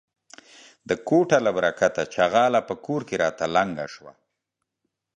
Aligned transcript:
د 0.89 0.91
کوټه 1.07 1.37
له 1.45 1.51
برکته 1.57 2.01
،چغاله 2.13 2.61
په 2.69 2.75
کور 2.85 3.01
کې 3.07 3.15
راته 3.23 3.45
لنگه 3.55 3.85
سوه. 3.95 4.13